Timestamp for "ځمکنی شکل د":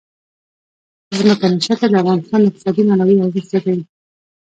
1.17-1.95